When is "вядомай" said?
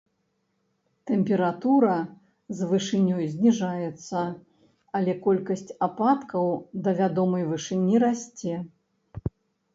7.03-7.43